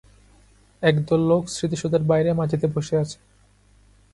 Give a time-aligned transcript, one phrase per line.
[0.83, 3.17] এক দল লোক স্মৃতিসৌধের বাইরে মাটিতে বসে আছে।